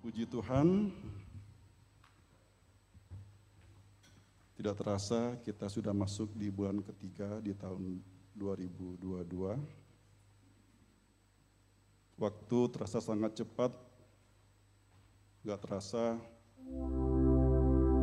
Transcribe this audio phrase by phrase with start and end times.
[0.00, 0.88] Puji Tuhan,
[4.56, 8.00] tidak terasa kita sudah masuk di bulan ketiga di tahun
[8.32, 9.60] 2022.
[12.16, 13.76] Waktu terasa sangat cepat,
[15.44, 16.16] gak terasa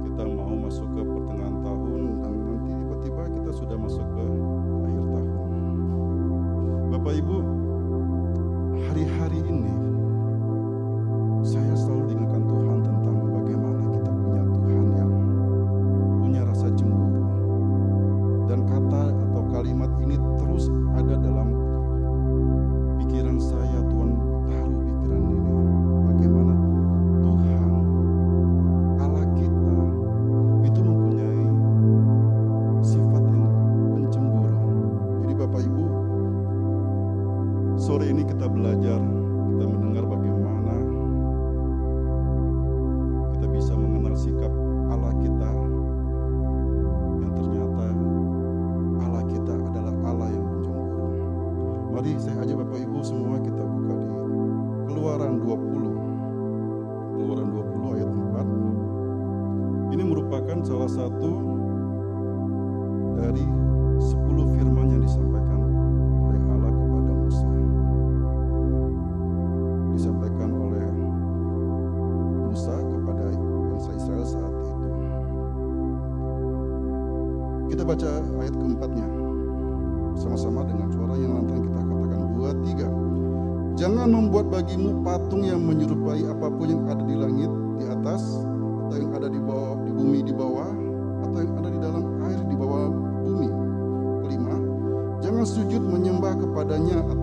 [0.06, 4.26] kita mau masuk ke pertengahan tahun dan nanti tiba-tiba kita sudah masuk ke
[4.86, 5.34] akhir tahun.
[6.94, 7.38] Bapak Ibu,
[8.86, 9.47] hari-hari
[11.48, 12.37] saya selalu diingatkan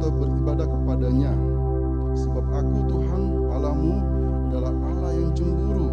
[0.05, 1.33] atau beribadah kepadanya.
[2.13, 3.23] Sebab aku Tuhan
[3.57, 3.95] Alamu
[4.53, 5.89] adalah Allah yang cemburu,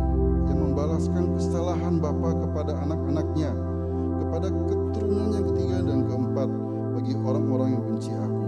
[0.51, 3.55] yang membalaskan kesalahan bapa kepada anak-anaknya,
[4.19, 6.49] kepada keturunan yang ketiga dan keempat
[6.99, 8.40] bagi orang-orang yang benci aku.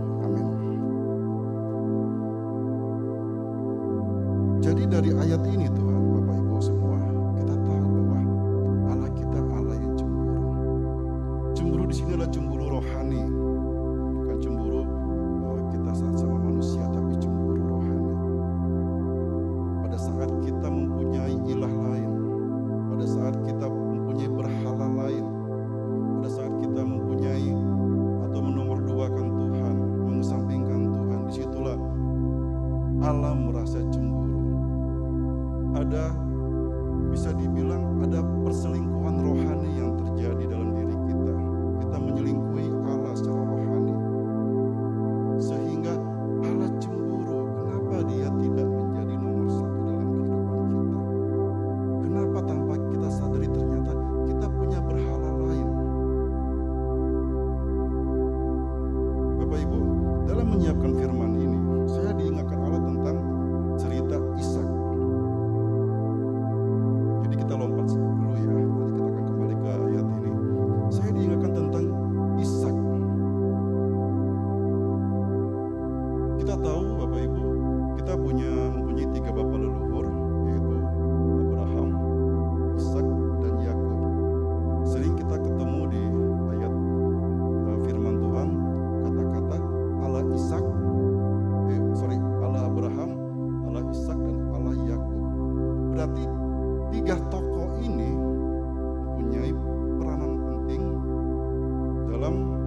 [102.23, 102.62] மூலம்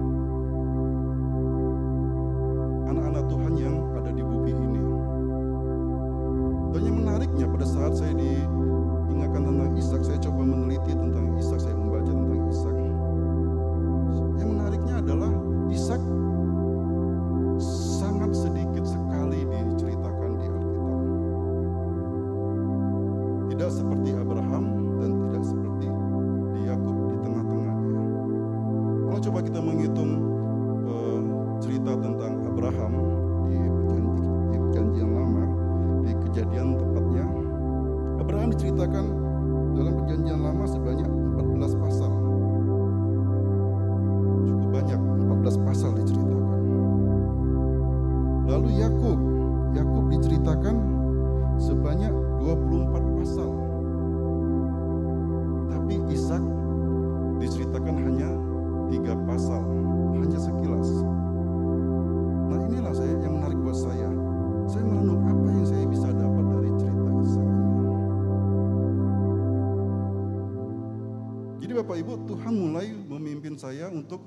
[74.07, 74.23] untuk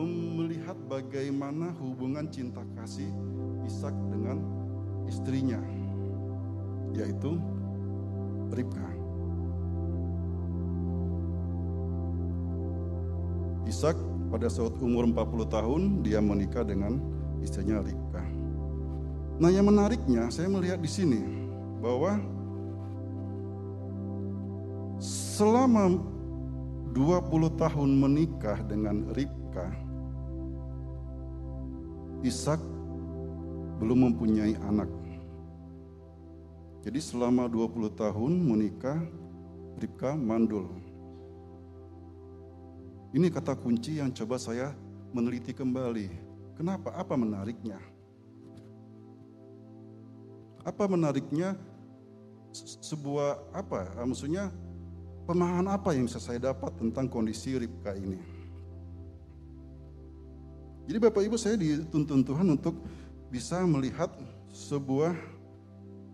[0.00, 3.12] melihat bagaimana hubungan cinta kasih
[3.68, 4.40] Ishak dengan
[5.04, 5.60] istrinya,
[6.96, 7.36] yaitu
[8.48, 8.88] Ribka.
[13.68, 13.92] Ishak
[14.32, 16.96] pada saat umur 40 tahun dia menikah dengan
[17.44, 18.24] istrinya Ribka.
[19.36, 21.20] Nah, yang menariknya saya melihat di sini
[21.84, 22.16] bahwa
[25.36, 26.16] selama
[26.98, 29.70] 20 tahun menikah dengan Ribka,
[32.26, 32.58] Ishak
[33.78, 34.90] belum mempunyai anak.
[36.82, 38.98] Jadi selama 20 tahun menikah,
[39.78, 40.66] Ribka mandul.
[43.14, 44.74] Ini kata kunci yang coba saya
[45.14, 46.10] meneliti kembali.
[46.58, 46.98] Kenapa?
[46.98, 47.78] Apa menariknya?
[50.66, 51.54] Apa menariknya
[52.82, 53.86] sebuah apa?
[53.94, 54.50] Ah, maksudnya
[55.28, 58.16] pemahaman apa yang bisa saya dapat tentang kondisi Ribka ini?
[60.88, 62.80] Jadi Bapak Ibu saya dituntun Tuhan untuk
[63.28, 64.08] bisa melihat
[64.48, 65.12] sebuah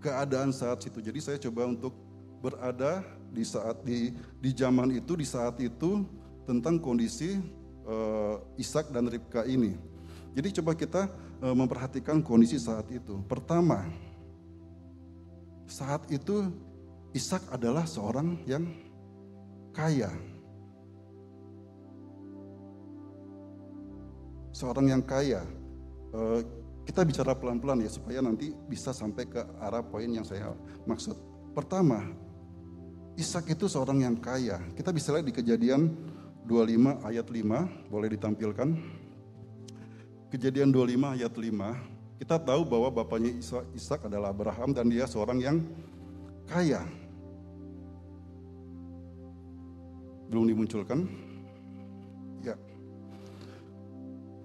[0.03, 0.99] keadaan saat itu.
[0.99, 1.95] Jadi saya coba untuk
[2.43, 4.11] berada di saat di
[4.43, 6.03] di zaman itu, di saat itu
[6.43, 7.39] tentang kondisi
[7.87, 9.79] uh, Ishak dan Ribka ini.
[10.35, 11.07] Jadi coba kita
[11.39, 13.23] uh, memperhatikan kondisi saat itu.
[13.31, 13.87] Pertama,
[15.71, 16.51] saat itu
[17.15, 18.67] Ishak adalah seorang yang
[19.75, 20.09] kaya.
[24.55, 25.43] Seorang yang kaya.
[26.15, 26.41] Uh,
[26.87, 30.55] kita bicara pelan-pelan ya supaya nanti bisa sampai ke arah poin yang saya
[30.87, 31.17] maksud.
[31.57, 32.07] Pertama,
[33.15, 34.59] Ishak itu seorang yang kaya.
[34.75, 35.91] Kita bisa lihat di kejadian
[36.45, 38.69] 25 ayat 5 boleh ditampilkan.
[40.29, 42.21] Kejadian 25 ayat 5.
[42.21, 43.33] Kita tahu bahwa bapaknya
[43.75, 45.57] Ishak adalah Abraham dan dia seorang yang
[46.51, 46.85] kaya.
[50.35, 51.07] Belum dimunculkan?
[52.43, 52.59] Ya.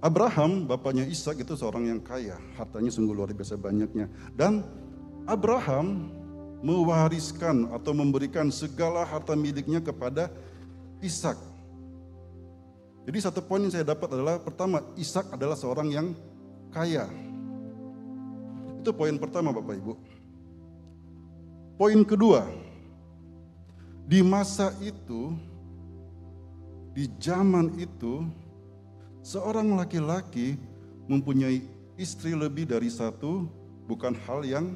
[0.05, 4.05] Abraham, bapaknya Ishak itu seorang yang kaya, hartanya sungguh luar biasa banyaknya.
[4.37, 4.61] Dan
[5.25, 6.13] Abraham
[6.61, 10.29] mewariskan atau memberikan segala harta miliknya kepada
[11.01, 11.41] Ishak.
[13.09, 16.13] Jadi satu poin yang saya dapat adalah pertama, Ishak adalah seorang yang
[16.69, 17.09] kaya.
[18.77, 19.93] Itu poin pertama Bapak Ibu.
[21.81, 22.45] Poin kedua,
[24.05, 25.48] di masa itu,
[26.99, 28.27] di zaman itu,
[29.23, 30.59] seorang laki-laki
[31.07, 31.63] mempunyai
[31.95, 33.47] istri lebih dari satu
[33.87, 34.75] bukan hal yang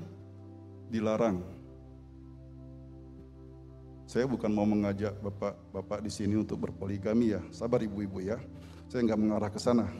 [0.87, 1.43] dilarang.
[4.07, 7.43] Saya bukan mau mengajak bapak-bapak di sini untuk berpoligami ya.
[7.51, 8.39] Sabar ibu-ibu ya.
[8.87, 9.91] Saya nggak mengarah ke sana.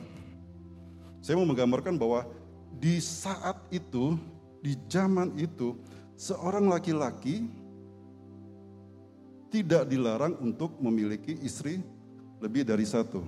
[1.20, 2.24] Saya mau menggambarkan bahwa
[2.80, 4.16] di saat itu,
[4.64, 5.76] di zaman itu,
[6.16, 7.44] seorang laki-laki
[9.52, 11.84] tidak dilarang untuk memiliki istri
[12.44, 13.24] lebih dari satu.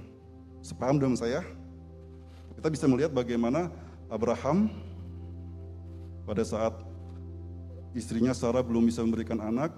[0.61, 1.41] Sepaham dong saya?
[2.53, 3.73] Kita bisa melihat bagaimana
[4.13, 4.69] Abraham
[6.29, 6.77] pada saat
[7.97, 9.73] istrinya Sarah belum bisa memberikan anak,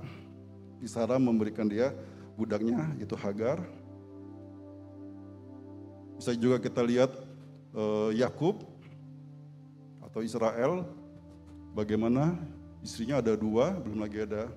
[0.82, 1.94] Isara memberikan dia
[2.34, 3.62] budaknya itu Hagar.
[6.18, 7.14] Bisa juga kita lihat
[7.78, 8.66] uh, Yakub
[10.02, 10.82] atau Israel
[11.78, 12.34] bagaimana
[12.82, 14.50] istrinya ada dua, belum lagi ada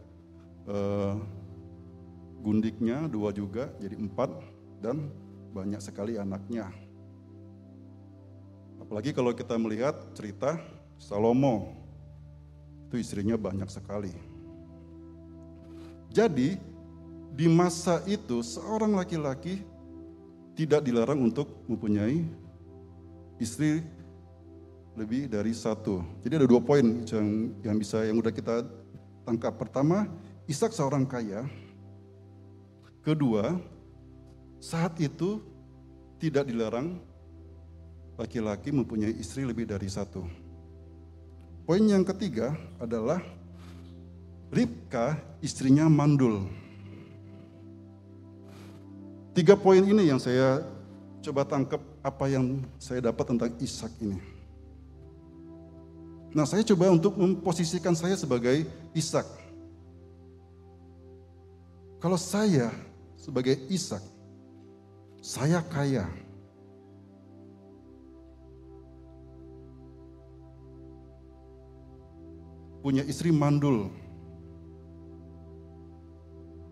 [0.65, 1.21] uh,
[2.41, 4.50] gundiknya dua juga, jadi empat
[4.81, 5.07] dan
[5.53, 6.67] banyak sekali anaknya.
[8.81, 10.57] Apalagi kalau kita melihat cerita
[10.97, 11.77] Salomo,
[12.89, 14.11] itu istrinya banyak sekali.
[16.11, 16.59] Jadi
[17.31, 19.63] di masa itu seorang laki-laki
[20.59, 22.27] tidak dilarang untuk mempunyai
[23.39, 23.79] istri
[24.99, 26.03] lebih dari satu.
[26.19, 28.67] Jadi ada dua poin yang yang bisa yang udah kita
[29.23, 29.55] tangkap.
[29.55, 30.11] Pertama,
[30.51, 31.47] Ishak seorang kaya.
[33.01, 33.55] Kedua,
[34.61, 35.41] saat itu
[36.21, 37.01] tidak dilarang
[38.13, 40.21] laki-laki mempunyai istri lebih dari satu.
[41.65, 43.25] Poin yang ketiga adalah
[44.53, 46.45] Ribka istrinya mandul.
[49.31, 50.61] Tiga poin ini yang saya
[51.23, 54.19] coba tangkap apa yang saya dapat tentang Ishak ini.
[56.35, 59.23] Nah saya coba untuk memposisikan saya sebagai Ishak.
[62.03, 62.75] Kalau saya
[63.15, 64.03] sebagai Ishak,
[65.21, 66.09] saya kaya.
[72.81, 73.93] Punya istri mandul,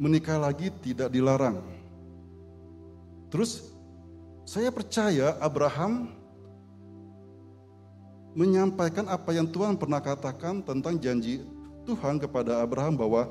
[0.01, 1.61] menikah lagi tidak dilarang.
[3.29, 3.69] Terus
[4.41, 6.09] saya percaya Abraham
[8.33, 11.45] menyampaikan apa yang Tuhan pernah katakan tentang janji
[11.85, 13.29] Tuhan kepada Abraham bahwa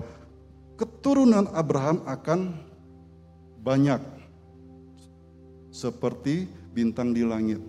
[0.79, 2.63] keturunan Abraham akan
[3.59, 4.18] banyak
[5.79, 7.63] seperti bintang di langit.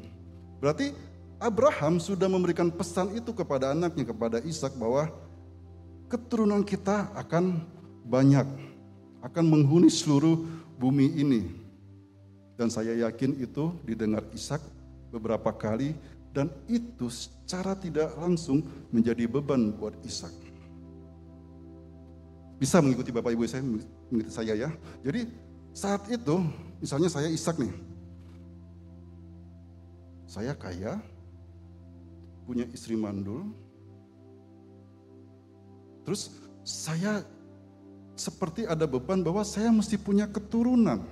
[0.58, 0.90] Berarti
[1.38, 5.14] Abraham sudah memberikan pesan itu kepada anaknya, kepada Ishak bahwa
[6.10, 7.62] keturunan kita akan
[8.10, 8.50] banyak,
[9.22, 10.42] akan menghuni seluruh
[10.82, 11.42] bumi ini.
[12.58, 14.60] Dan saya yakin itu didengar Ishak
[15.14, 15.94] beberapa kali
[16.36, 20.34] dan itu secara tidak langsung menjadi beban buat Ishak.
[22.60, 24.70] Bisa mengikuti Bapak Ibu saya, mengikuti saya ya.
[25.00, 25.24] Jadi
[25.72, 26.44] saat itu,
[26.84, 27.72] misalnya saya Ishak nih,
[30.40, 30.96] saya kaya,
[32.48, 33.52] punya istri mandul,
[36.08, 36.32] terus
[36.64, 37.28] saya
[38.16, 41.04] seperti ada beban bahwa saya mesti punya keturunan.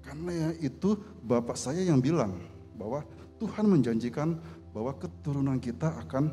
[0.00, 2.40] Karena itu bapak saya yang bilang
[2.80, 3.04] bahwa
[3.36, 4.40] Tuhan menjanjikan
[4.72, 6.32] bahwa keturunan kita akan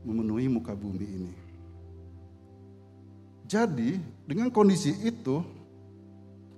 [0.00, 1.34] memenuhi muka bumi ini.
[3.44, 5.44] Jadi dengan kondisi itu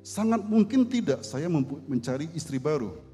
[0.06, 1.50] sangat mungkin tidak saya
[1.90, 3.10] mencari istri baru.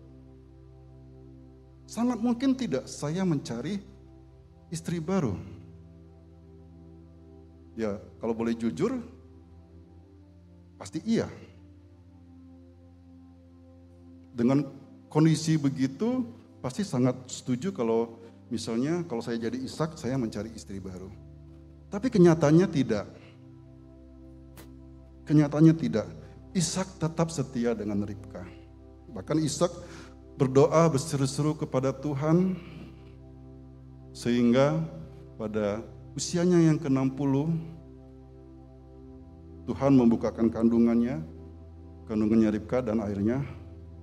[1.87, 3.79] Sangat mungkin tidak saya mencari
[4.75, 5.39] istri baru.
[7.79, 8.99] Ya, kalau boleh jujur,
[10.75, 11.31] pasti iya.
[14.35, 14.67] Dengan
[15.07, 16.27] kondisi begitu,
[16.59, 18.19] pasti sangat setuju kalau
[18.51, 21.09] misalnya kalau saya jadi Ishak, saya mencari istri baru.
[21.87, 23.07] Tapi kenyataannya tidak.
[25.25, 26.07] Kenyataannya tidak.
[26.57, 28.43] Ishak tetap setia dengan Ribka.
[29.13, 29.71] Bahkan Ishak
[30.37, 32.61] berdoa berseru-seru kepada Tuhan
[34.13, 34.81] sehingga
[35.41, 35.81] pada
[36.13, 37.33] usianya yang ke-60
[39.67, 41.25] Tuhan membukakan kandungannya
[42.07, 43.43] kandungannya Ribka dan akhirnya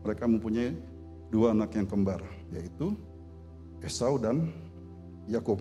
[0.04, 0.76] mereka mempunyai
[1.30, 2.20] dua anak yang kembar
[2.52, 2.98] yaitu
[3.82, 4.50] Esau dan
[5.30, 5.60] Yakub.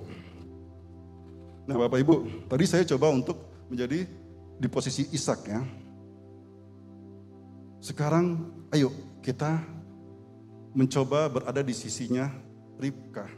[1.66, 3.38] Nah, Bapak Ibu, tadi saya coba untuk
[3.70, 4.02] menjadi
[4.58, 5.62] di posisi Ishak ya.
[7.82, 8.90] Sekarang ayo
[9.22, 9.62] kita
[10.72, 12.32] mencoba berada di sisinya
[12.80, 13.28] Ribka.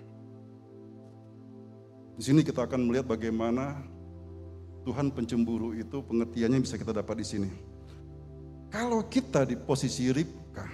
[2.14, 3.82] Di sini kita akan melihat bagaimana
[4.86, 7.50] Tuhan pencemburu itu pengertiannya bisa kita dapat di sini.
[8.70, 10.66] Kalau kita di posisi Ribka,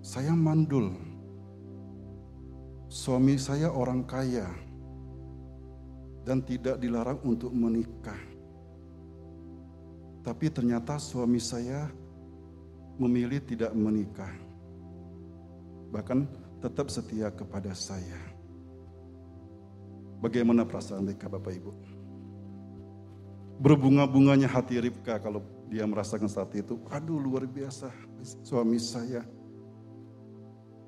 [0.00, 0.92] saya mandul,
[2.88, 4.48] suami saya orang kaya,
[6.24, 8.20] dan tidak dilarang untuk menikah.
[10.24, 11.92] Tapi ternyata suami saya
[13.00, 14.30] memilih tidak menikah,
[15.90, 16.26] bahkan
[16.62, 18.18] tetap setia kepada saya.
[20.22, 21.72] Bagaimana perasaan mereka Bapak Ibu?
[23.60, 27.92] Berbunga-bunganya hati Ribka kalau dia merasakan saat itu, aduh luar biasa
[28.42, 29.22] suami saya.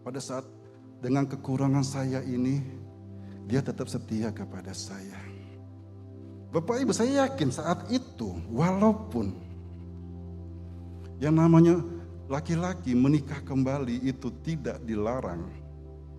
[0.02, 0.46] Pada saat
[1.02, 2.62] dengan kekurangan saya ini,
[3.46, 5.18] dia tetap setia kepada saya.
[6.50, 9.34] Bapak Ibu saya yakin saat itu walaupun
[11.20, 11.76] yang namanya
[12.26, 15.46] laki-laki menikah kembali itu tidak dilarang.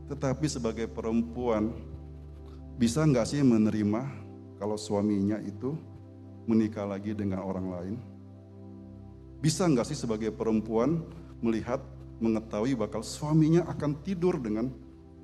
[0.07, 1.75] Tetapi sebagai perempuan,
[2.79, 4.07] bisa nggak sih menerima
[4.55, 5.75] kalau suaminya itu
[6.47, 7.95] menikah lagi dengan orang lain?
[9.43, 11.03] Bisa nggak sih sebagai perempuan
[11.43, 11.83] melihat,
[12.17, 14.71] mengetahui bakal suaminya akan tidur dengan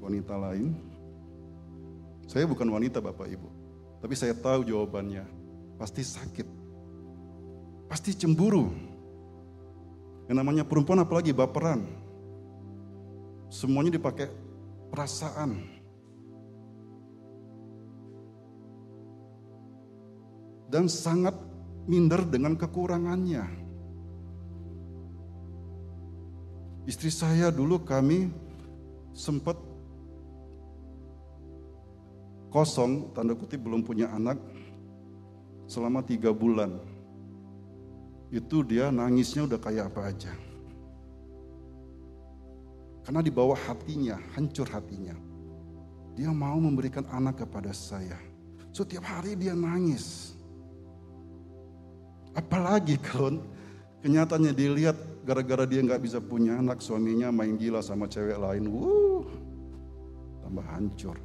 [0.04, 0.75] wanita lain?
[2.28, 3.50] Saya bukan wanita Bapak Ibu,
[4.04, 5.25] tapi saya tahu jawabannya.
[5.80, 6.48] Pasti sakit,
[7.90, 8.93] pasti cemburu,
[10.27, 11.84] yang namanya perempuan apalagi baperan.
[13.51, 14.32] Semuanya dipakai
[14.89, 15.82] perasaan.
[20.72, 21.38] Dan sangat
[21.86, 23.46] minder dengan kekurangannya.
[26.89, 28.27] Istri saya dulu kami
[29.13, 29.56] sempat
[32.50, 34.42] kosong, tanda kutip belum punya anak
[35.70, 36.93] selama tiga bulan
[38.34, 40.34] itu dia nangisnya udah kayak apa aja.
[43.06, 45.13] Karena di bawah hatinya, hancur hatinya.
[46.18, 48.18] Dia mau memberikan anak kepada saya.
[48.74, 50.34] Setiap hari dia nangis.
[52.34, 53.38] Apalagi kalau
[54.02, 58.66] kenyataannya dilihat gara-gara dia nggak bisa punya anak, suaminya main gila sama cewek lain.
[58.66, 59.30] Wuh,
[60.42, 61.18] tambah hancur.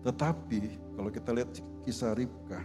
[0.00, 0.60] Tetapi
[0.96, 1.50] kalau kita lihat
[1.84, 2.62] kisah Ribka,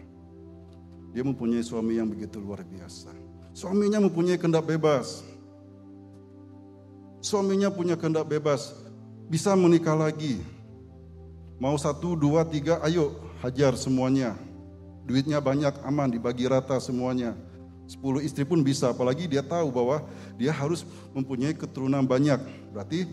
[1.12, 3.12] dia mempunyai suami yang begitu luar biasa.
[3.52, 5.28] Suaminya mempunyai kehendak bebas.
[7.20, 8.72] Suaminya punya kehendak bebas.
[9.28, 10.40] Bisa menikah lagi.
[11.62, 13.14] Mau satu, dua, tiga, ayo
[13.44, 14.34] hajar semuanya.
[15.06, 17.36] Duitnya banyak, aman, dibagi rata semuanya.
[17.86, 20.08] Sepuluh istri pun bisa, apalagi dia tahu bahwa
[20.40, 22.40] dia harus mempunyai keturunan banyak.
[22.72, 23.06] Berarti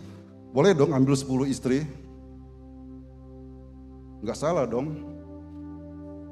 [0.55, 1.83] boleh dong ambil sepuluh istri.
[4.23, 5.03] Enggak salah dong.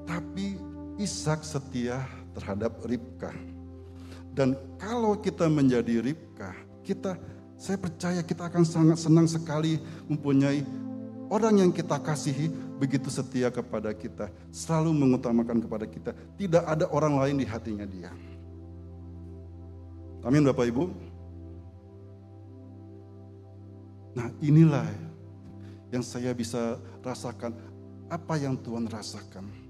[0.07, 0.55] Tapi
[0.97, 2.01] Ishak setia
[2.33, 3.29] terhadap Ribka.
[4.33, 7.17] Dan kalau kita menjadi Ribka, kita
[7.57, 10.61] saya percaya kita akan sangat senang sekali mempunyai
[11.29, 16.13] orang yang kita kasihi begitu setia kepada kita, selalu mengutamakan kepada kita.
[16.37, 18.13] Tidak ada orang lain di hatinya dia.
[20.21, 20.85] Amin Bapak Ibu.
[24.17, 24.85] Nah inilah
[25.93, 27.53] yang saya bisa rasakan
[28.09, 29.66] apa yang Tuhan rasakan.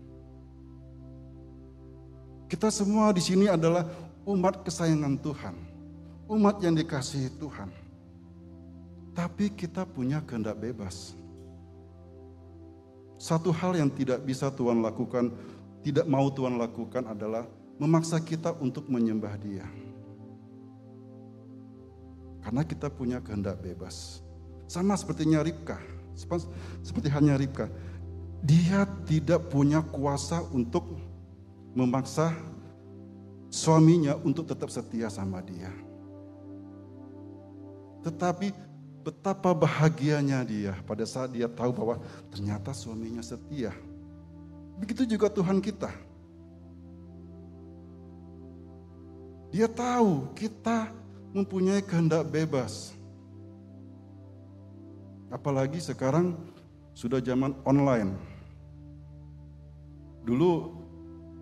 [2.48, 3.84] Kita semua di sini adalah
[4.24, 5.56] umat kesayangan Tuhan,
[6.32, 7.68] umat yang dikasihi Tuhan.
[9.12, 11.12] Tapi kita punya kehendak bebas.
[13.20, 15.36] Satu hal yang tidak bisa Tuhan lakukan,
[15.84, 17.44] tidak mau Tuhan lakukan adalah
[17.82, 19.68] memaksa kita untuk menyembah Dia.
[22.46, 24.24] Karena kita punya kehendak bebas.
[24.72, 25.82] Sama sepertinya Ribka,
[26.80, 27.68] seperti hanya Ribka.
[28.39, 31.07] Dia tidak punya kuasa untuk
[31.78, 32.34] memaksa
[33.54, 35.70] suaminya untuk tetap setia sama dia.
[38.02, 38.50] Tetapi
[39.06, 42.02] betapa bahagianya dia pada saat dia tahu bahwa
[42.34, 43.70] ternyata suaminya setia.
[44.82, 45.94] Begitu juga Tuhan kita.
[49.54, 50.90] Dia tahu kita
[51.32, 52.98] mempunyai kehendak bebas.
[55.30, 56.36] Apalagi sekarang
[56.98, 58.12] sudah zaman online.
[60.28, 60.87] Dulu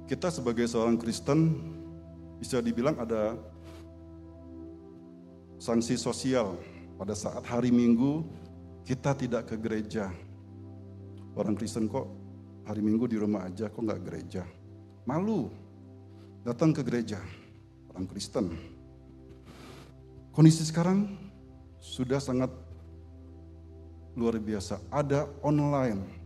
[0.06, 1.58] kita sebagai seorang Kristen
[2.38, 3.34] bisa dibilang ada
[5.58, 6.54] sanksi sosial
[7.02, 8.22] pada saat hari Minggu
[8.86, 10.14] kita tidak ke gereja.
[11.34, 12.06] Orang Kristen kok
[12.70, 14.46] hari Minggu di rumah aja, kok nggak gereja?
[15.10, 15.50] Malu
[16.46, 17.18] datang ke gereja,
[17.90, 18.54] orang Kristen.
[20.30, 21.18] Kondisi sekarang
[21.82, 22.54] sudah sangat
[24.14, 24.78] luar biasa.
[24.94, 26.25] Ada online,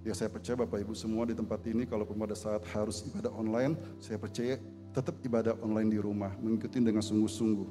[0.00, 3.76] Ya saya percaya Bapak Ibu semua di tempat ini kalau pada saat harus ibadah online,
[4.00, 4.56] saya percaya
[4.96, 7.68] tetap ibadah online di rumah, mengikuti dengan sungguh-sungguh.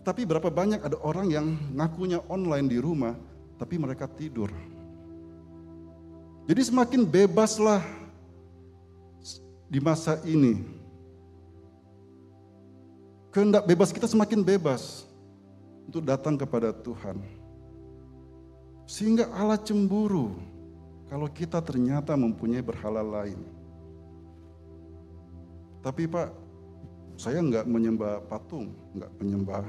[0.00, 1.46] Tetapi berapa banyak ada orang yang
[1.76, 3.12] ngakunya online di rumah,
[3.60, 4.48] tapi mereka tidur.
[6.48, 7.84] Jadi semakin bebaslah
[9.68, 10.64] di masa ini.
[13.28, 15.04] Kehendak bebas kita semakin bebas
[15.84, 17.20] untuk datang kepada Tuhan.
[18.88, 20.55] Sehingga Allah cemburu
[21.06, 23.38] kalau kita ternyata mempunyai berhala lain.
[25.86, 26.34] Tapi Pak,
[27.14, 29.66] saya nggak menyembah patung, nggak menyembah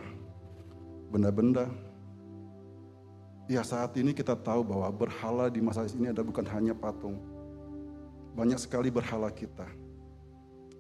[1.14, 1.70] benda-benda.
[3.48, 7.22] Ya saat ini kita tahu bahwa berhala di masa ini ada bukan hanya patung.
[8.34, 9.70] Banyak sekali berhala kita.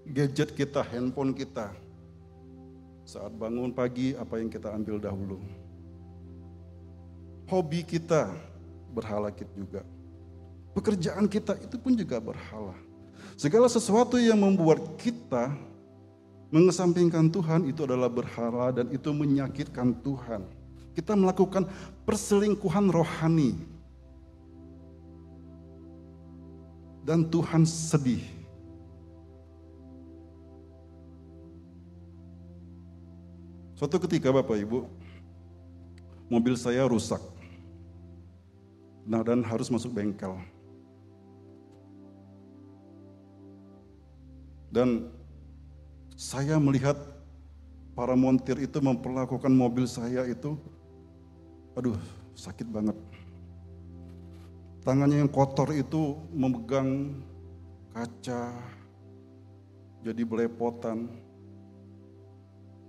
[0.09, 1.71] Gadget kita, handphone kita.
[3.07, 5.39] Saat bangun pagi, apa yang kita ambil dahulu.
[7.47, 8.35] Hobi kita,
[8.91, 9.81] berhala kita juga
[10.77, 12.77] Pekerjaan kita itu pun juga berhala.
[13.33, 15.49] Segala sesuatu yang membuat kita
[16.53, 20.45] mengesampingkan Tuhan itu adalah berhala dan itu menyakitkan Tuhan.
[20.93, 21.65] Kita melakukan
[22.05, 23.57] perselingkuhan rohani.
[27.01, 28.21] Dan Tuhan sedih.
[33.73, 34.85] Suatu ketika Bapak Ibu,
[36.29, 37.21] mobil saya rusak.
[39.09, 40.37] Nah dan harus masuk bengkel.
[44.67, 45.07] Dan
[46.17, 46.97] saya melihat
[47.97, 50.59] para montir itu memperlakukan mobil saya itu,
[51.73, 51.97] aduh
[52.37, 52.97] sakit banget.
[54.85, 57.19] Tangannya yang kotor itu memegang
[57.91, 58.53] kaca,
[60.05, 61.09] jadi belepotan.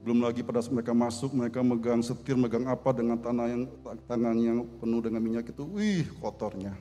[0.04, 3.62] Belum lagi pada mereka masuk, mereka megang setir, megang apa dengan tanah yang
[4.06, 6.76] tangan yang penuh dengan minyak itu, wih kotornya.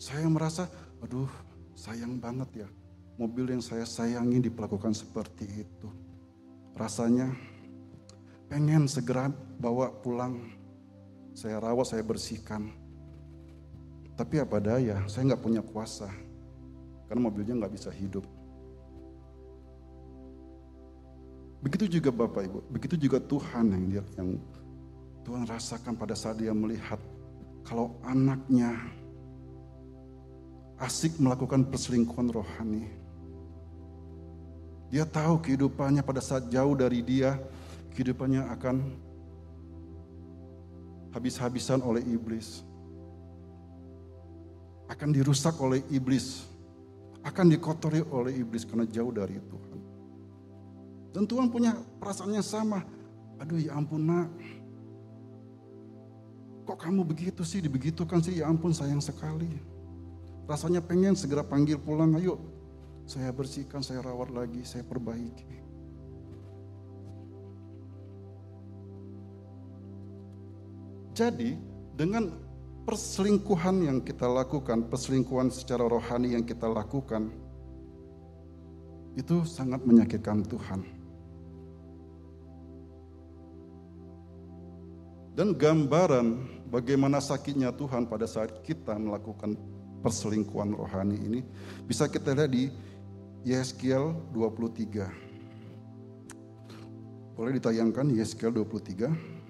[0.00, 0.64] Saya merasa
[1.00, 1.30] Aduh,
[1.72, 2.68] sayang banget ya.
[3.16, 5.88] Mobil yang saya sayangi diperlakukan seperti itu.
[6.76, 7.28] Rasanya
[8.48, 9.28] pengen segera
[9.60, 10.40] bawa pulang.
[11.36, 12.72] Saya rawat, saya bersihkan.
[14.16, 16.08] Tapi apa daya, saya nggak punya kuasa.
[17.08, 18.24] Karena mobilnya nggak bisa hidup.
[21.60, 24.40] Begitu juga Bapak Ibu, begitu juga Tuhan yang dia yang
[25.28, 26.96] Tuhan rasakan pada saat dia melihat
[27.68, 28.72] kalau anaknya
[30.80, 32.88] asik melakukan perselingkuhan rohani.
[34.88, 37.38] Dia tahu kehidupannya pada saat jauh dari dia,
[37.94, 38.76] kehidupannya akan
[41.14, 42.64] habis-habisan oleh iblis.
[44.90, 46.42] Akan dirusak oleh iblis.
[47.22, 49.78] Akan dikotori oleh iblis karena jauh dari Tuhan.
[51.14, 52.82] Dan Tuhan punya perasaan yang sama.
[53.38, 54.30] Aduh ya ampun nak.
[56.70, 59.50] kok kamu begitu sih, dibegitukan sih, ya ampun sayang sekali.
[60.50, 62.42] Rasanya pengen segera panggil pulang, ayo
[63.06, 65.62] saya bersihkan, saya rawat lagi, saya perbaiki.
[71.14, 71.54] Jadi
[71.94, 72.34] dengan
[72.82, 77.30] perselingkuhan yang kita lakukan, perselingkuhan secara rohani yang kita lakukan,
[79.14, 80.82] itu sangat menyakitkan Tuhan.
[85.38, 86.26] Dan gambaran
[86.74, 89.69] bagaimana sakitnya Tuhan pada saat kita melakukan
[90.00, 91.40] perselingkuhan rohani ini
[91.84, 92.72] bisa kita lihat di
[93.44, 97.36] Yeskiel 23.
[97.36, 99.40] Boleh ditayangkan Yeskiel 23.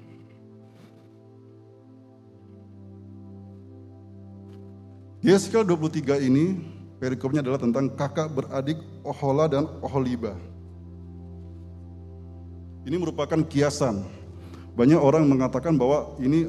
[5.20, 6.56] Yeskiel 23 ini
[6.96, 10.32] perikopnya adalah tentang kakak beradik Ohola dan Oholiba.
[12.88, 14.00] Ini merupakan kiasan.
[14.72, 16.48] Banyak orang mengatakan bahwa ini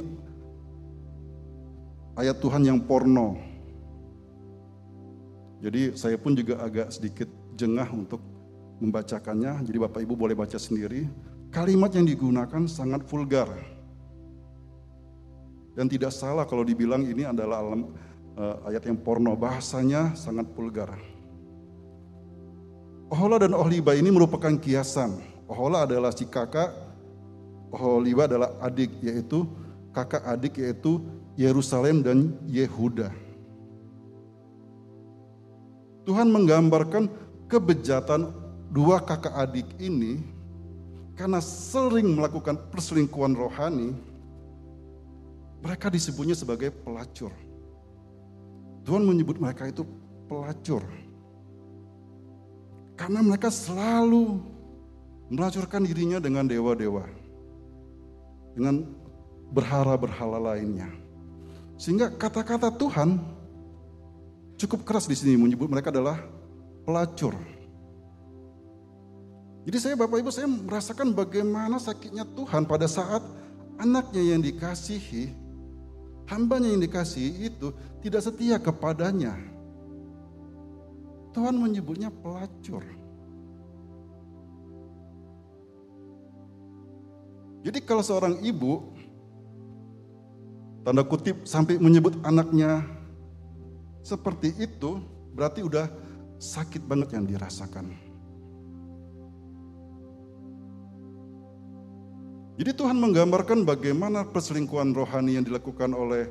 [2.15, 3.50] ayat Tuhan yang porno.
[5.61, 8.19] Jadi saya pun juga agak sedikit jengah untuk
[8.81, 9.61] membacakannya.
[9.61, 11.05] Jadi Bapak Ibu boleh baca sendiri.
[11.53, 13.47] Kalimat yang digunakan sangat vulgar.
[15.77, 17.93] Dan tidak salah kalau dibilang ini adalah alam,
[18.35, 20.97] uh, ayat yang porno, bahasanya sangat vulgar.
[23.11, 25.19] Ohola dan Ohliba ini merupakan kiasan.
[25.47, 26.71] Ohola adalah si kakak,
[27.71, 29.47] Ohliba adalah adik, yaitu
[29.91, 31.03] kakak adik yaitu
[31.35, 33.11] Yerusalem dan Yehuda.
[36.01, 37.05] Tuhan menggambarkan
[37.45, 38.33] kebejatan
[38.71, 40.23] dua kakak adik ini
[41.19, 43.93] karena sering melakukan perselingkuhan rohani,
[45.61, 47.29] mereka disebutnya sebagai pelacur.
[48.81, 49.85] Tuhan menyebut mereka itu
[50.25, 50.81] pelacur.
[52.97, 54.41] Karena mereka selalu
[55.29, 57.05] melacurkan dirinya dengan dewa-dewa.
[58.57, 58.89] Dengan
[59.53, 60.89] berhala-berhala lainnya.
[61.77, 63.21] Sehingga kata-kata Tuhan
[64.61, 66.21] cukup keras di sini menyebut mereka adalah
[66.85, 67.33] pelacur.
[69.61, 73.21] Jadi saya Bapak Ibu saya merasakan bagaimana sakitnya Tuhan pada saat
[73.77, 75.33] anaknya yang dikasihi
[76.29, 77.73] hambanya yang dikasih itu
[78.05, 79.33] tidak setia kepadanya.
[81.31, 82.83] Tuhan menyebutnya pelacur.
[87.61, 88.89] Jadi kalau seorang ibu
[90.81, 92.81] tanda kutip sampai menyebut anaknya
[94.01, 95.01] seperti itu,
[95.33, 95.85] berarti udah
[96.41, 97.93] sakit banget yang dirasakan.
[102.61, 106.29] Jadi Tuhan menggambarkan bagaimana perselingkuhan rohani yang dilakukan oleh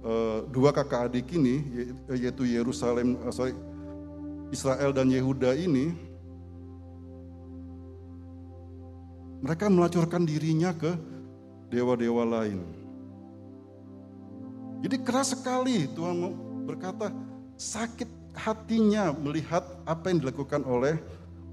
[0.00, 1.60] uh, dua kakak adik ini,
[2.08, 3.52] yaitu Yerusalem, uh, sorry,
[4.48, 5.92] Israel dan Yehuda ini,
[9.44, 10.96] mereka melacurkan dirinya ke
[11.68, 12.64] dewa-dewa lain.
[14.80, 17.08] Jadi keras sekali Tuhan berkata
[17.56, 21.00] sakit hatinya melihat apa yang dilakukan oleh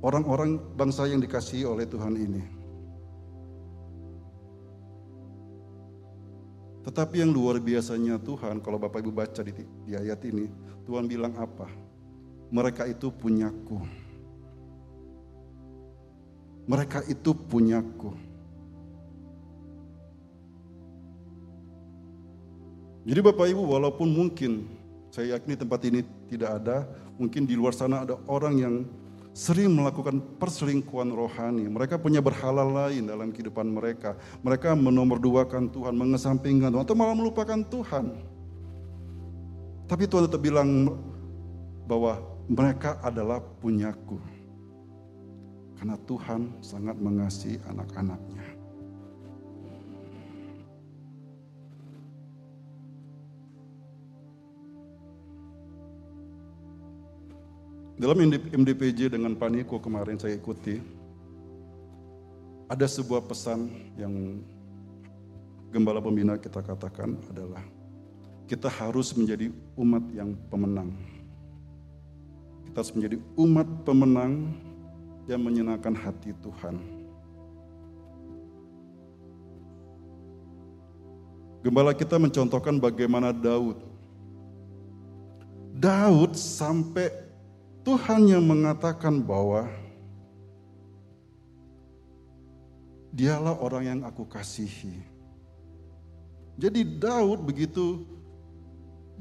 [0.04, 2.44] orang-orang bangsa yang dikasihi oleh Tuhan ini.
[6.86, 10.46] Tetapi yang luar biasanya Tuhan, kalau Bapak Ibu baca di, di ayat ini,
[10.86, 11.66] Tuhan bilang apa?
[12.54, 13.82] Mereka itu punyaku.
[16.70, 18.14] Mereka itu punyaku.
[23.06, 24.66] Jadi Bapak Ibu walaupun mungkin
[25.16, 26.84] saya yakini tempat ini tidak ada,
[27.16, 28.76] mungkin di luar sana ada orang yang
[29.32, 31.72] sering melakukan perselingkuhan rohani.
[31.72, 34.20] Mereka punya berhala lain dalam kehidupan mereka.
[34.44, 38.12] Mereka menomorduakan Tuhan, mengesampingkan Tuhan, atau malah melupakan Tuhan.
[39.88, 41.00] Tapi Tuhan tetap bilang
[41.88, 42.20] bahwa
[42.52, 44.20] mereka adalah punyaku.
[45.80, 48.45] Karena Tuhan sangat mengasihi anak-anaknya.
[57.96, 60.84] Dalam MDPJ dengan Pak Niko kemarin saya ikuti,
[62.68, 64.44] ada sebuah pesan yang
[65.72, 67.64] gembala pembina kita katakan adalah
[68.52, 69.48] kita harus menjadi
[69.80, 70.92] umat yang pemenang.
[72.68, 74.52] Kita harus menjadi umat pemenang
[75.32, 76.76] yang menyenangkan hati Tuhan.
[81.64, 83.80] Gembala kita mencontohkan bagaimana Daud.
[85.80, 87.25] Daud sampai
[87.86, 89.70] Tuhan yang mengatakan bahwa
[93.14, 95.06] dialah orang yang aku kasihi.
[96.58, 98.02] Jadi Daud begitu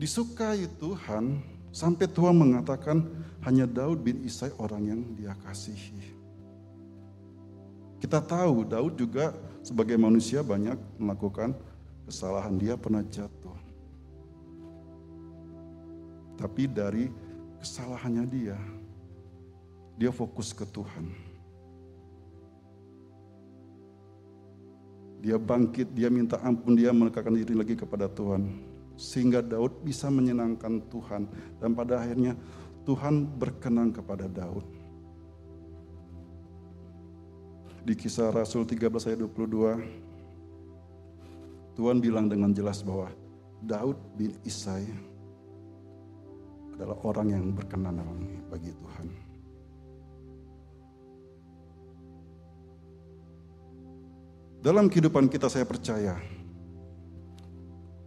[0.01, 1.45] disukai Tuhan
[1.77, 3.05] sampai Tuhan mengatakan
[3.45, 6.17] hanya Daud bin Isai orang yang dia kasihi.
[8.01, 11.53] Kita tahu Daud juga sebagai manusia banyak melakukan
[12.09, 13.61] kesalahan, dia pernah jatuh.
[16.41, 17.13] Tapi dari
[17.65, 18.61] kesalahannya dia,
[19.97, 21.09] dia fokus ke Tuhan.
[25.25, 28.61] Dia bangkit, dia minta ampun, dia menekakkan diri lagi kepada Tuhan.
[29.01, 31.25] Sehingga Daud bisa menyenangkan Tuhan.
[31.57, 32.37] Dan pada akhirnya
[32.85, 34.69] Tuhan berkenan kepada Daud.
[37.81, 43.09] Di kisah Rasul 13 ayat 22, Tuhan bilang dengan jelas bahwa
[43.65, 45.14] Daud bin Isai
[46.75, 48.03] adalah orang yang berkenan
[48.51, 49.07] bagi Tuhan.
[54.65, 56.17] Dalam kehidupan kita saya percaya,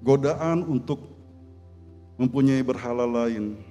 [0.02, 1.00] godaan untuk
[2.18, 3.62] mempunyai berhala lain,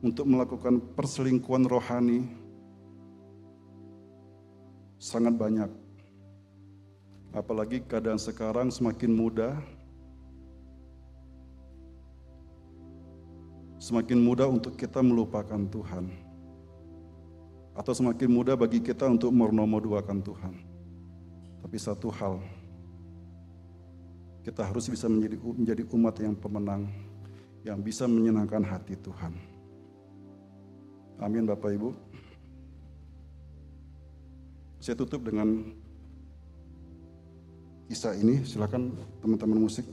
[0.00, 2.24] untuk melakukan perselingkuhan rohani,
[4.96, 5.70] sangat banyak.
[7.36, 9.54] Apalagi keadaan sekarang semakin mudah,
[13.80, 16.12] semakin mudah untuk kita melupakan Tuhan.
[17.72, 20.54] Atau semakin mudah bagi kita untuk mernomoduakan Tuhan.
[21.64, 22.36] Tapi satu hal,
[24.44, 26.92] kita harus bisa menjadi menjadi umat yang pemenang,
[27.64, 29.32] yang bisa menyenangkan hati Tuhan.
[31.20, 31.96] Amin Bapak Ibu.
[34.80, 35.72] Saya tutup dengan
[37.88, 38.40] kisah ini.
[38.44, 39.84] Silakan teman-teman musik.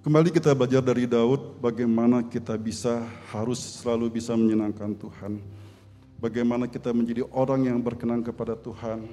[0.00, 5.44] Kembali kita belajar dari Daud bagaimana kita bisa harus selalu bisa menyenangkan Tuhan.
[6.16, 9.04] Bagaimana kita menjadi orang yang berkenan kepada Tuhan.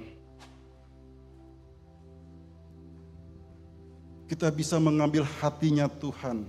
[4.31, 6.47] Kita bisa mengambil hatinya Tuhan.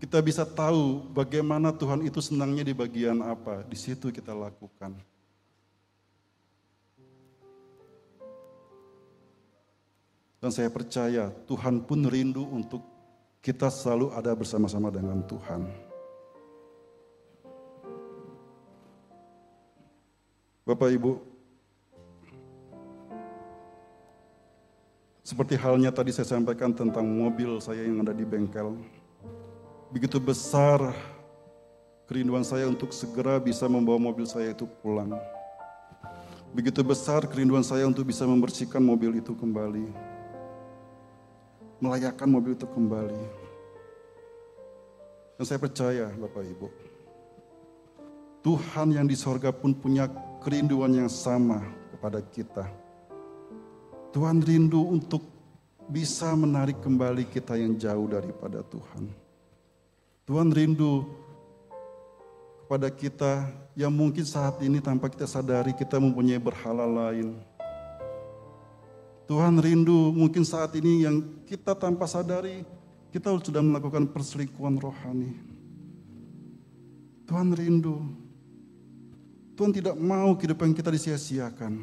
[0.00, 3.60] Kita bisa tahu bagaimana Tuhan itu senangnya di bagian apa.
[3.68, 4.96] Di situ kita lakukan.
[10.44, 12.84] Dan saya percaya Tuhan pun rindu untuk
[13.40, 15.64] kita selalu ada bersama-sama dengan Tuhan.
[20.68, 21.16] Bapak Ibu,
[25.24, 28.76] seperti halnya tadi saya sampaikan tentang mobil saya yang ada di bengkel.
[29.96, 30.92] Begitu besar
[32.04, 35.16] kerinduan saya untuk segera bisa membawa mobil saya itu pulang.
[36.52, 40.13] Begitu besar kerinduan saya untuk bisa membersihkan mobil itu kembali
[41.84, 43.24] melayakkan mobil itu kembali.
[45.36, 46.68] Dan saya percaya Bapak Ibu,
[48.40, 50.08] Tuhan yang di sorga pun punya
[50.40, 51.60] kerinduan yang sama
[51.92, 52.64] kepada kita.
[54.16, 55.26] Tuhan rindu untuk
[55.90, 59.10] bisa menarik kembali kita yang jauh daripada Tuhan.
[60.24, 61.04] Tuhan rindu
[62.64, 67.36] kepada kita yang mungkin saat ini tanpa kita sadari kita mempunyai berhala lain
[69.24, 72.60] Tuhan rindu mungkin saat ini yang kita tanpa sadari
[73.08, 75.32] kita sudah melakukan perselingkuhan rohani.
[77.24, 78.04] Tuhan rindu.
[79.54, 81.78] Tuhan tidak mau kehidupan kita disia-siakan.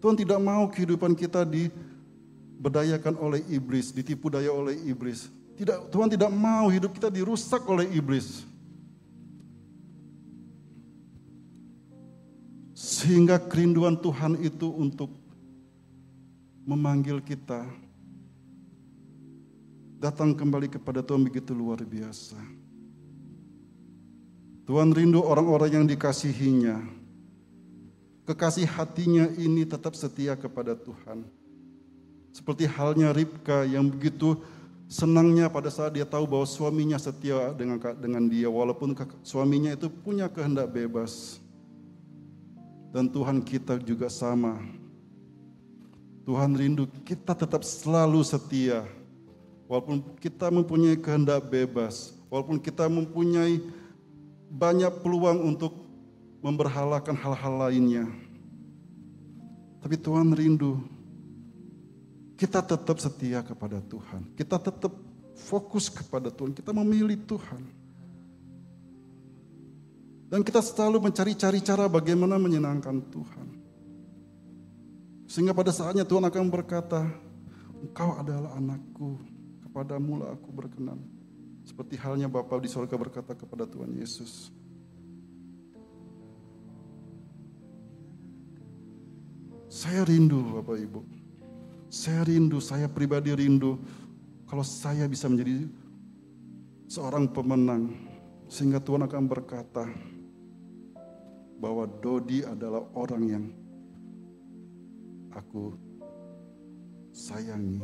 [0.00, 5.28] Tuhan tidak mau kehidupan kita diberdayakan oleh iblis, ditipu daya oleh iblis.
[5.54, 8.42] Tidak, Tuhan tidak mau hidup kita dirusak oleh iblis.
[12.74, 15.23] Sehingga kerinduan Tuhan itu untuk
[16.64, 17.68] memanggil kita
[20.00, 22.36] datang kembali kepada Tuhan begitu luar biasa.
[24.64, 26.80] Tuhan rindu orang-orang yang dikasihinya.
[28.24, 31.28] Kekasih hatinya ini tetap setia kepada Tuhan.
[32.32, 34.40] Seperti halnya Ribka yang begitu
[34.88, 40.32] senangnya pada saat dia tahu bahwa suaminya setia dengan dengan dia walaupun suaminya itu punya
[40.32, 41.36] kehendak bebas.
[42.88, 44.56] Dan Tuhan kita juga sama
[46.24, 48.88] Tuhan rindu kita tetap selalu setia.
[49.68, 53.60] Walaupun kita mempunyai kehendak bebas, walaupun kita mempunyai
[54.52, 55.72] banyak peluang untuk
[56.44, 58.04] memberhalakan hal-hal lainnya.
[59.80, 60.80] Tapi Tuhan rindu
[62.36, 64.28] kita tetap setia kepada Tuhan.
[64.36, 64.92] Kita tetap
[65.36, 66.52] fokus kepada Tuhan.
[66.52, 67.62] Kita memilih Tuhan.
[70.28, 73.63] Dan kita selalu mencari-cari cara bagaimana menyenangkan Tuhan.
[75.34, 77.10] Sehingga pada saatnya Tuhan akan berkata,
[77.82, 79.18] Engkau adalah anakku,
[79.66, 81.02] kepadamu lah aku berkenan.
[81.66, 84.54] Seperti halnya Bapa di surga berkata kepada Tuhan Yesus.
[89.66, 91.02] Saya rindu Bapak Ibu.
[91.90, 93.82] Saya rindu, saya pribadi rindu
[94.46, 95.66] kalau saya bisa menjadi
[96.86, 97.90] seorang pemenang
[98.46, 99.82] Sehingga Tuhan akan berkata
[101.58, 103.63] bahwa Dodi adalah orang yang
[105.34, 105.74] aku
[107.10, 107.82] sayangi.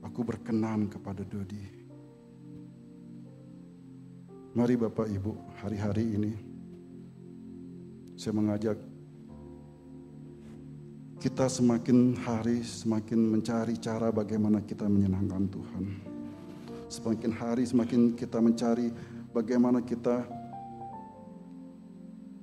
[0.00, 1.60] Aku berkenan kepada Dodi.
[4.50, 6.32] Mari Bapak Ibu, hari-hari ini
[8.18, 8.74] saya mengajak
[11.20, 15.84] kita semakin hari semakin mencari cara bagaimana kita menyenangkan Tuhan.
[16.90, 18.90] Semakin hari semakin kita mencari
[19.30, 20.26] bagaimana kita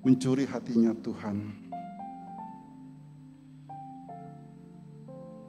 [0.06, 1.67] mencuri hatinya Tuhan.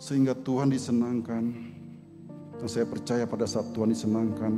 [0.08, 1.44] Sehingga Tuhan disenangkan.
[2.56, 4.52] Dan saya percaya pada saat Tuhan disenangkan,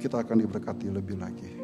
[0.00, 1.63] kita akan diberkati lebih lagi.